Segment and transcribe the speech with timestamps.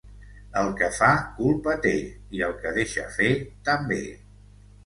[0.61, 1.93] El que fa culpa té,
[2.39, 3.31] i el que deixa fer,
[3.71, 4.03] també.